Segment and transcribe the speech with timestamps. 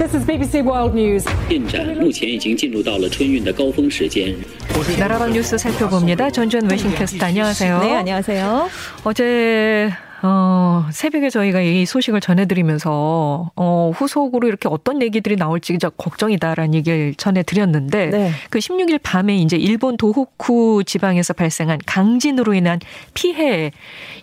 [0.00, 1.26] This is BBC World News.
[4.98, 6.30] 나라방 뉴스 살펴봅니다.
[6.30, 7.80] 전주현 웨싱캐스터 안녕하세요.
[7.80, 8.70] 네, 안녕하세요.
[9.04, 9.90] 어제
[10.22, 18.06] 어, 새벽에 저희가 이 소식을 전해드리면서, 어, 후속으로 이렇게 어떤 얘기들이 나올지 걱정이다라는 얘기를 전해드렸는데,
[18.06, 18.30] 네.
[18.50, 22.80] 그 16일 밤에 이제 일본 도호쿠 지방에서 발생한 강진으로 인한
[23.14, 23.72] 피해,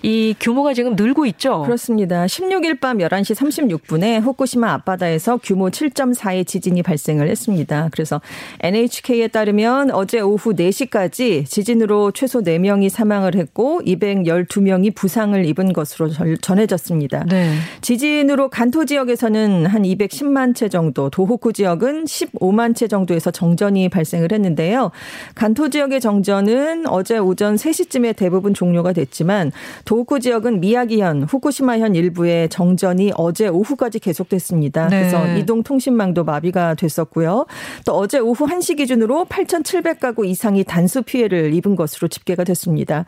[0.04, 1.64] 이 규모가 지금 늘고 있죠?
[1.64, 2.26] 그렇습니다.
[2.26, 7.90] 16일 밤 11시 36분에 후쿠시마 앞바다에서 규모 7.4의 지진이 발생을 했습니다.
[7.92, 8.22] 그래서
[8.60, 16.10] NHK에 따르면 어제 오후 4시까지 지진으로 최소 4명이 사망을 했고, 212명이 부상을 입은 것 것으로
[16.42, 17.26] 전해졌습니다.
[17.30, 17.54] 네.
[17.82, 24.92] 지진으로 간토 지역에서는 한 210만 채 정도, 도호쿠 지역은 15만 채 정도에서 정전이 발생을 했는데요.
[25.36, 29.52] 간토 지역의 정전은 어제 오전 3시쯤에 대부분 종료가 됐지만
[29.86, 34.88] 도호쿠 지역은 미야기현, 후쿠시마현 일부의 정전이 어제 오후까지 계속됐습니다.
[34.88, 35.00] 네.
[35.00, 37.46] 그래서 이동 통신망도 마비가 됐었고요.
[37.86, 43.06] 또 어제 오후 1시 기준으로 8,700가구 이상이 단수 피해를 입은 것으로 집계가 됐습니다.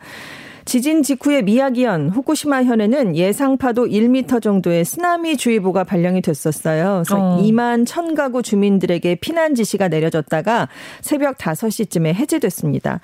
[0.64, 7.02] 지진 직후에 미야기현, 후쿠시마 현에는 예상 파도 1m 정도의 쓰나미 주의보가 발령이 됐었어요.
[7.04, 7.42] 그래서 어.
[7.42, 10.68] 2만 1000가구 주민들에게 피난 지시가 내려졌다가
[11.00, 13.00] 새벽 5시쯤에 해제됐습니다.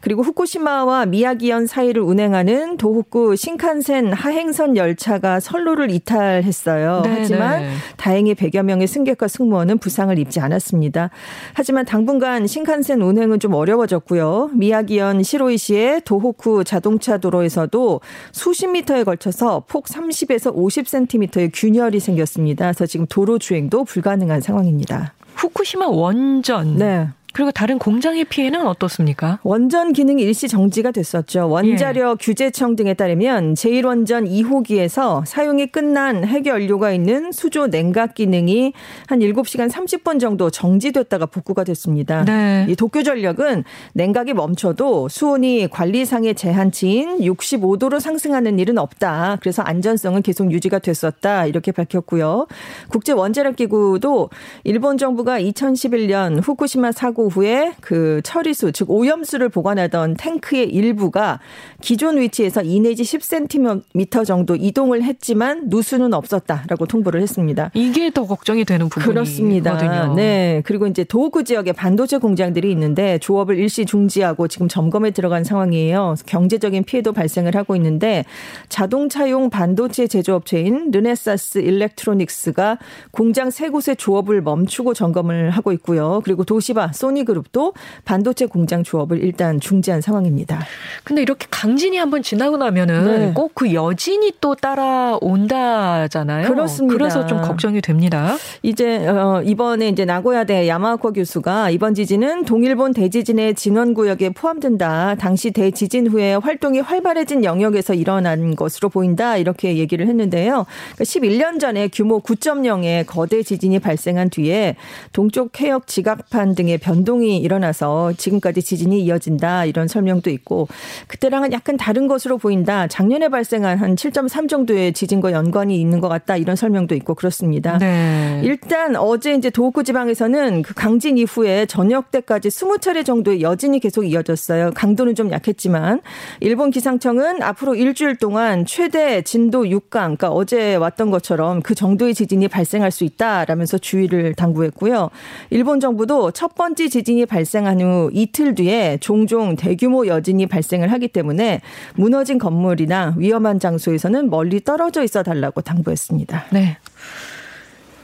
[0.00, 7.02] 그리고 후쿠시마와 미야기현 사이를 운행하는 도호쿠 신칸센 하행선 열차가 선로를 이탈했어요.
[7.02, 7.16] 네네.
[7.18, 7.70] 하지만 네.
[7.96, 11.10] 다행히 100여 명의 승객과 승무원은 부상을 입지 않았습니다.
[11.54, 14.50] 하지만 당분간 신칸센 운행은 좀 어려워졌고요.
[14.54, 18.00] 미야기현 시로이시의 도호쿠 자동 자동차 도로에서도
[18.32, 22.66] 수십 미터에 걸쳐서 폭 30에서 50cm의 균열이 생겼습니다.
[22.66, 25.14] 그래서 지금 도로 주행도 불가능한 상황입니다.
[25.36, 26.76] 후쿠시마 원전.
[26.76, 27.08] 네.
[27.38, 29.38] 그리고 다른 공장의 피해는 어떻습니까?
[29.44, 31.48] 원전 기능이 일시 정지가 됐었죠.
[31.48, 32.24] 원자력 예.
[32.24, 38.72] 규제청 등에 따르면 제1원전 2호기에서 사용이 끝난 핵연료가 있는 수조 냉각 기능이
[39.06, 42.24] 한 7시간 30분 정도 정지됐다가 복구가 됐습니다.
[42.24, 42.66] 네.
[42.68, 49.38] 이 도쿄 전력은 냉각이 멈춰도 수온이 관리상의 제한치인 65도로 상승하는 일은 없다.
[49.40, 51.46] 그래서 안전성은 계속 유지가 됐었다.
[51.46, 52.48] 이렇게 밝혔고요.
[52.88, 54.28] 국제 원자력 기구도
[54.64, 61.38] 일본 정부가 2011년 후쿠시마 사고 사고 후에 그 처리수 즉 오염수를 보관하던 탱크의 일부가
[61.80, 67.70] 기존 위치에서 2 내지 10cm 정도 이동을 했지만 누수는 없었다라고 통보를 했습니다.
[67.74, 69.14] 이게 더 걱정이 되는 부분이거든요.
[69.14, 70.14] 그렇습니다.
[70.14, 70.62] 네.
[70.64, 76.14] 그리고 이제 도구 지역에 반도체 공장들이 있는데 조업을 일시 중지하고 지금 점검에 들어간 상황이에요.
[76.26, 78.24] 경제적인 피해도 발생을 하고 있는데
[78.68, 82.78] 자동차용 반도체 제조업체인 르네사스 일렉트로닉스가
[83.10, 86.20] 공장 세 곳의 조업을 멈추고 점검을 하고 있고요.
[86.24, 87.74] 그리고 도시바, 소니 그룹도
[88.04, 90.60] 반도체 공장 조업을 일단 중지한 상황입니다.
[91.04, 93.32] 근데 이렇게 강진이 한번 지나고 나면은 네.
[93.32, 96.48] 꼭그 여진이 또 따라온다잖아요.
[96.48, 96.96] 그렇습니다.
[96.96, 98.36] 그래서 좀 걱정이 됩니다.
[98.62, 105.14] 이제 어 이번에 이제 나고야대 야마코 교수가 이번 지진은 동일본 대지진의 진원 구역에 포함된다.
[105.16, 109.36] 당시 대지진 후에 활동이 활발해진 영역에서 일어난 것으로 보인다.
[109.36, 110.66] 이렇게 얘기를 했는데요.
[110.94, 114.76] 그러니까 11년 전에 규모 9.0의 거대 지진이 발생한 뒤에
[115.12, 120.68] 동쪽 해역 지각판 등의 변 동이 일어나서 지금까지 지진이 이어진다 이런 설명도 있고
[121.06, 122.86] 그때랑은 약간 다른 것으로 보인다.
[122.86, 127.78] 작년에 발생한 한 7.3 정도의 지진과 연관이 있는 것 같다 이런 설명도 있고 그렇습니다.
[127.78, 128.40] 네.
[128.44, 134.72] 일단 어제 이제 도호쿠 지방에서는 그 강진 이후에 저녁 때까지 20차례 정도의 여진이 계속 이어졌어요.
[134.74, 136.00] 강도는 좀 약했지만
[136.40, 142.48] 일본 기상청은 앞으로 일주일 동안 최대 진도 6강 그러니까 어제 왔던 것처럼 그 정도의 지진이
[142.48, 145.10] 발생할 수 있다라면서 주의를 당부했고요.
[145.50, 151.60] 일본 정부도 첫 번째 지진이 발생한 후 이틀 뒤에 종종 대규모 여진이 발생을 하기 때문에
[151.94, 156.46] 무너진 건물이나 위험한 장소에서는 멀리 떨어져 있어 달라고 당부했습니다.
[156.50, 156.78] 네.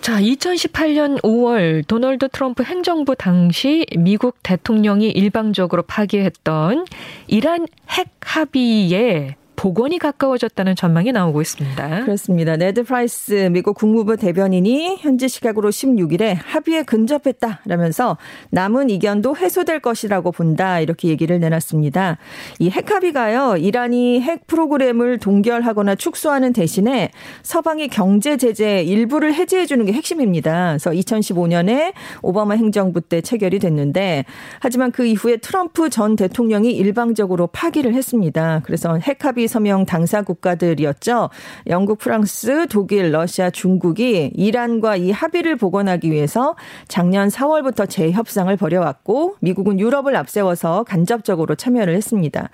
[0.04, 6.84] 자, 2018년 5월 도널드 트럼프 행정부 당시 미국 대통령이 일방적으로 파기했던
[7.26, 12.04] 이란 핵 합의에 복원이 가까워졌다는 전망이 나오고 있습니다.
[12.04, 12.56] 그렇습니다.
[12.56, 18.18] 네드 프라이스 미국 국무부 대변인이 현지 시각으로 16일에 합의에 근접했다라면서
[18.50, 22.18] 남은 이견도 해소될 것이라고 본다 이렇게 얘기를 내놨습니다.
[22.58, 27.10] 이 핵합의가요 이란이 핵 프로그램을 동결하거나 축소하는 대신에
[27.42, 30.76] 서방이 경제 제재 일부를 해제해 주는 게 핵심입니다.
[30.78, 31.92] 그래서 2015년에
[32.22, 34.24] 오바마 행정부 때 체결이 됐는데
[34.60, 38.60] 하지만 그 이후에 트럼프 전 대통령이 일방적으로 파기를 했습니다.
[38.64, 41.30] 그래서 핵합의 서명 당사 국가들이었죠.
[41.68, 46.56] 영국, 프랑스, 독일, 러시아, 중국이 이란과 이 합의를 복원하기 위해서
[46.88, 52.50] 작년 4월부터 재협상을 벌여왔고 미국은 유럽을 앞세워서 간접적으로 참여를 했습니다.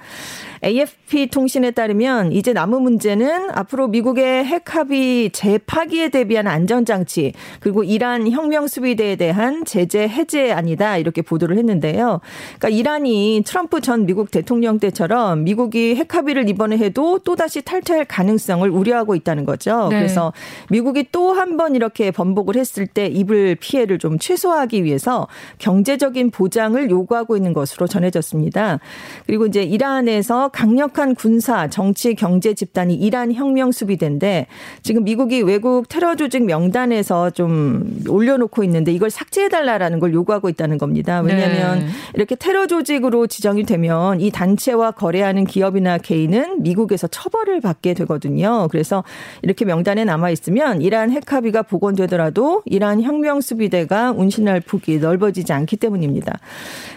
[0.62, 8.31] AFP 통신에 따르면 이제 남은 문제는 앞으로 미국의 핵 합의 재파기에 대비한 안전장치 그리고 이란
[8.31, 12.20] 혁명 수비대에 대한 제재 해제아니다 이렇게 보도를 했는데요.
[12.58, 18.69] 그러니까 이란이 트럼프 전 미국 대통령 때처럼 미국이 핵 합의를 이번에 해도 또다시 탈퇴할 가능성을
[18.69, 19.88] 우려하고 있다는 거죠.
[19.91, 19.99] 네.
[19.99, 20.32] 그래서
[20.71, 25.27] 미국이 또 한 번 이렇게 번복을 했을 때 입을 피해를 좀 최소화하기 위해서
[25.59, 28.79] 경제적인 보장을 요구하고 있는 것으로 전해졌습니다.
[29.27, 34.47] 그리고 이제 이란에서 강력한 군사, 정치, 경제 집단이 이란 혁명 수비대인데
[34.82, 41.21] 지금 미국이 외국 테러 조직 명단에서 좀 올려놓고 있는데 이걸 삭제해달라라는 걸 요구하고 있다는 겁니다.
[41.21, 41.87] 왜냐하면 네.
[42.15, 48.69] 이렇게 테러 조직으로 지정이 되면 이 단체와 거래하는 기업이나 개인은 미국에서 처벌을 받게 되거든요.
[48.70, 49.02] 그래서
[49.43, 55.76] 이렇게 명단에 남아 있으면 이란 핵 합의가 복원되더라도 이란 혁명 수비대가 운신할 폭이 넓어지지 않기
[55.76, 56.38] 때문입니다.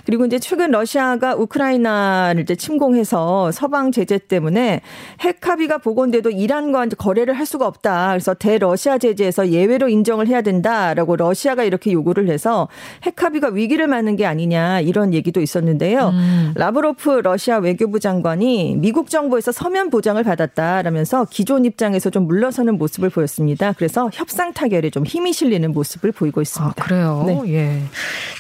[0.05, 4.81] 그리고 이제 최근 러시아가 우크라이나를 이제 침공해서 서방 제재 때문에
[5.21, 8.09] 핵 합의가 복원돼도 이란과 거래를 할 수가 없다.
[8.09, 12.67] 그래서 대러시아 제재에서 예외로 인정을 해야 된다라고 러시아가 이렇게 요구를 해서
[13.03, 16.09] 핵 합의가 위기를 맞는 게 아니냐 이런 얘기도 있었는데요.
[16.09, 16.53] 음.
[16.55, 23.71] 라브로프 러시아 외교부 장관이 미국 정부에서 서면 보장을 받았다라면서 기존 입장에서 좀 물러서는 모습을 보였습니다.
[23.71, 26.73] 그래서 협상 타결에 좀 힘이 실리는 모습을 보이고 있습니다.
[26.77, 27.23] 아, 그래요.
[27.25, 27.53] 네.
[27.53, 27.79] 예.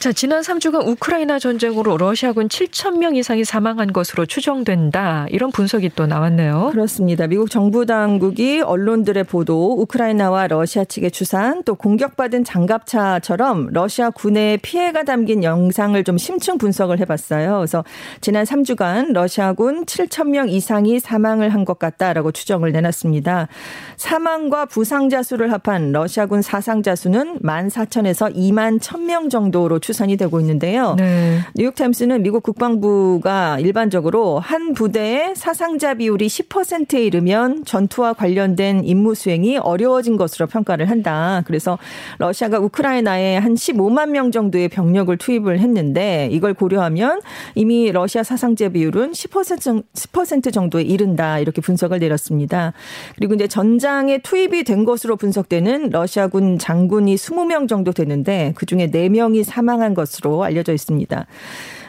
[0.01, 5.27] 자, 지난 3주간 우크라이나 전쟁으로 러시아군 7천 명 이상이 사망한 것으로 추정된다.
[5.29, 6.71] 이런 분석이 또 나왔네요.
[6.73, 7.25] 그렇습니다.
[7.27, 15.03] 미국 정부 당국이 언론들의 보도, 우크라이나와 러시아 측의 추산, 또 공격받은 장갑차처럼 러시아 군의 피해가
[15.03, 17.59] 담긴 영상을 좀 심층 분석을 해봤어요.
[17.59, 17.85] 그래서
[18.19, 23.47] 지난 3주간 러시아군 7천 명 이상이 사망을 한 것 같다라고 추정을 내놨습니다.
[23.95, 30.95] 사망과 부상자 수를 합한 러시아군 사상자 수는 1만 4천에서 2만 1천명 정도로 추산이 되고 있는데요.
[30.97, 31.39] 네.
[31.55, 40.17] 뉴욕타임스는 미국 국방부가 일반적으로 한 부대의 사상자 비율이 10%에 이르면 전투와 관련된 임무 수행이 어려워진
[40.17, 41.43] 것으로 평가를 한다.
[41.45, 41.77] 그래서
[42.17, 47.21] 러시아가 우크라이나에 한 15만 명 정도의 병력을 투입을 했는데 이걸 고려하면
[47.55, 52.73] 이미 러시아 사상자 비율은 10% 10% 정도에 이 른다 이렇게 분석을 내렸습니다.
[53.15, 59.43] 그리고 이제 전장에 투입이 된 것으로 분석되는 러시아군 장군이 20명 정도 되는데 그 중에 4명이
[59.43, 61.27] 사망한 것으로 알려져 있습니다.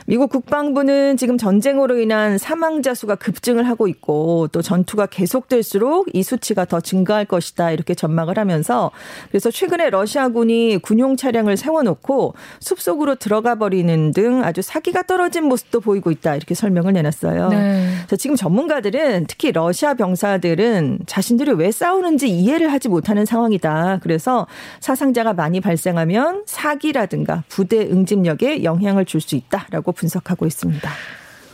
[0.07, 6.65] 미국 국방부는 지금 전쟁으로 인한 사망자 수가 급증을 하고 있고 또 전투가 계속될수록 이 수치가
[6.67, 8.91] 더 증가할 것이다 이렇게 전망을 하면서
[9.31, 16.11] 그래서 최근에 러시아군이 군용 차량을 세워놓고 숲속으로 들어가 버리는 등 아주 사기가 떨어진 모습도 보이고
[16.11, 17.49] 있다 이렇게 설명을 내놨어요.
[17.49, 17.89] 네.
[18.07, 24.01] 그래서 지금 전문가들은 특히 러시아 병사들은 자신들이 왜 싸우는지 이해를 하지 못하는 상황이다.
[24.03, 24.47] 그래서
[24.81, 30.91] 사상자가 많이 발생하면 사기라든가 부대 응집력에 영향을 줄 수 있다라고 분석하고 있습니다.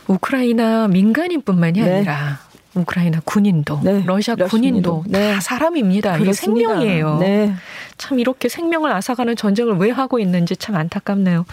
[0.07, 1.95] 우크라이나 민간인뿐만이 네.
[1.95, 2.39] 아니라
[2.73, 4.03] 우크라이나 군인도 네.
[4.05, 5.33] 러시아 군인도 네.
[5.33, 6.17] 다 사람입니다.
[6.17, 7.17] 이게 생명이에요.
[7.19, 7.53] 네.
[7.97, 11.45] 참 이렇게 생명을 앗아가는 전쟁을 왜 하고 있는지 참 안타깝네요.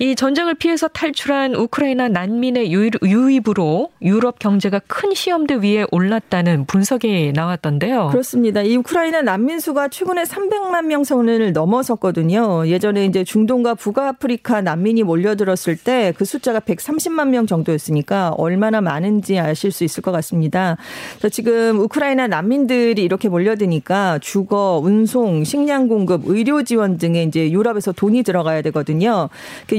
[0.00, 8.08] 이 전쟁을 피해서 탈출한 우크라이나 난민의 유입으로 유럽 경제가 큰 시험대 위에 올랐다는 분석이 나왔던데요.
[8.08, 8.62] 그렇습니다.
[8.62, 12.66] 이 우크라이나 난민 수가 최근에 300만 명 선을 넘어섰거든요.
[12.68, 19.70] 예전에 이제 중동과 북아프리카 난민이 몰려들었을 때 그 숫자가 130만 명 정도였으니까 얼마나 많은지 아실
[19.70, 20.76] 수 있을 것 같습니다.
[21.18, 27.92] 그래서 지금 우크라이나 난민들이 이렇게 몰려드니까 주거, 운송, 식량 공급, 의료 지원 등에 이제 유럽에서
[27.92, 29.28] 돈이 들어가야 되거든요.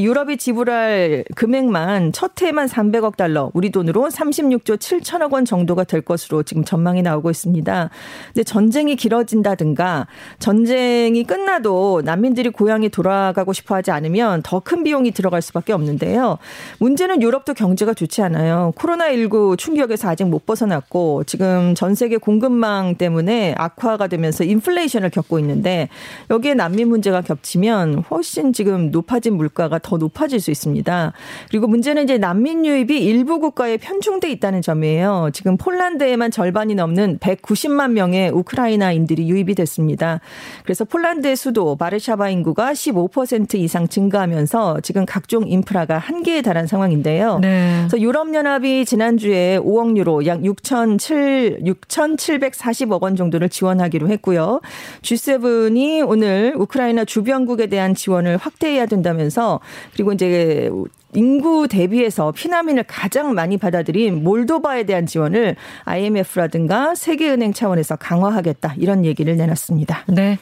[0.10, 6.42] 유럽이 지불할 금액만 첫 해만 300억 달러, 우리 돈으로 36조 7천억 원 정도가 될 것으로
[6.42, 7.90] 지금 전망이 나오고 있습니다.
[8.34, 10.08] 근데 전쟁이 길어진다든가
[10.40, 16.38] 전쟁이 끝나도 난민들이 고향에 돌아가고 싶어 하지 않으면 더 큰 비용이 들어갈 수밖에 없는데요.
[16.80, 18.74] 문제는 유럽도 경제가 좋지 않아요.
[18.76, 25.88] 코로나19 충격에서 아직 못 벗어났고 지금 전 세계 공급망 때문에 악화가 되면서 인플레이션을 겪고 있는데
[26.32, 31.14] 여기에 난민 문제가 겹치면 훨씬 지금 높아진 물가가 더 높아질 수 있습니다.
[31.50, 35.30] 그리고 문제는 이제 난민 유입이 일부 국가에 편중돼 있다는 점이에요.
[35.34, 40.20] 지금 폴란드에만 절반이 넘는 190만 명의 우크라이나인들이 유입이 됐습니다.
[40.64, 47.40] 그래서 폴란드의 수도 바르샤바 인구가 15% 이상 증가하면서 지금 각종 인프라가 한계에 달한 상황인데요.
[47.40, 47.76] 네.
[47.80, 54.62] 그래서 유럽연합이 지난주에 5억 유로 약 6,700, 6,740억 원 정도를 지원하기로 했고요.
[55.02, 59.60] G7이 오늘 우크라이나 주변국에 대한 지원을 확대해야 된다면서
[59.94, 60.70] 그리고 이제
[61.14, 65.56] 인구 대비해서 피난민을 가장 많이 받아들인 몰도바에 대한 지원을
[65.86, 70.06] IMF라든가 세계은행 차원에서 강화하겠다 이런 얘기를 내놨습니다.
[70.08, 70.38] 네.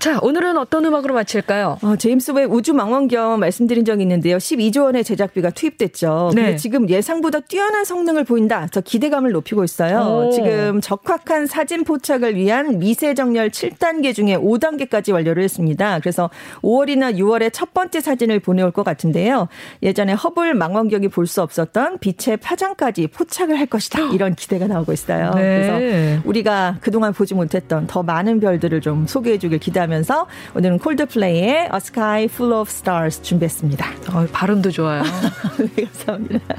[0.00, 1.76] 자, 오늘은 어떤 음악으로 마칠까요?
[1.82, 4.38] 어, 제임스 웹 우주 망원경 말씀드린 적이 있는데요.
[4.38, 6.30] 12조 원의 제작비가 투입됐죠.
[6.34, 6.42] 네.
[6.42, 8.66] 근데 지금 예상보다 뛰어난 성능을 보인다.
[8.72, 10.28] 저 기대감을 높이고 있어요.
[10.28, 10.30] 오.
[10.30, 15.98] 지금 적확한 사진 포착을 위한 미세 정렬 7단계 중에 5단계까지 완료를 했습니다.
[15.98, 16.30] 그래서
[16.62, 19.48] 5월이나 6월에 첫 번째 사진을 보내올 것 같은데요.
[19.82, 24.00] 예전에 허블 망원경이 볼 수 없었던 빛의 파장까지 포착을 할 것이다.
[24.14, 25.30] 이런 기대가 나오고 있어요.
[25.34, 25.42] 네.
[25.42, 29.89] 그래서 우리가 그동안 보지 못했던 더 많은 별들을 좀 소개해 주길 기대합니다.
[29.90, 33.86] 하면서 오늘은 콜드플레이의 A Sky Full of Stars 준비했습니다.
[34.12, 35.02] 어, 발음도 좋아요.
[35.74, 36.54] 네, 감사합니다.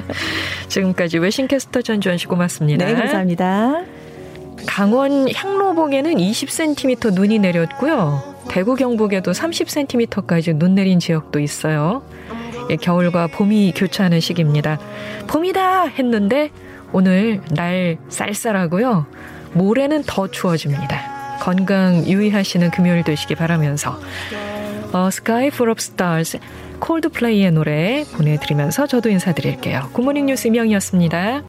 [0.68, 2.86] 지금까지 외신캐스터 전주현 씨 고맙습니다.
[2.86, 3.84] 네, 감사합니다.
[4.68, 8.36] 강원 향로봉에는 20cm 눈이 내렸고요.
[8.50, 12.04] 대구 경북에도 30cm까지 눈 내린 지역도 있어요.
[12.70, 14.78] 예, 겨울과 봄이 교차하는 시기입니다.
[15.28, 16.52] 봄이다 했는데
[16.92, 19.06] 오늘 날 쌀쌀하고요.
[19.54, 21.11] 모레는 더 추워집니다.
[21.42, 24.00] 건강 유의하시는 금요일 되시기 바라면서
[24.94, 26.38] 어, Sky Full of Stars
[26.80, 29.90] 콜드플레이의 노래 보내드리면서 저도 인사드릴게요.
[29.94, 31.44] 굿모닝 뉴스 이명이었습니다.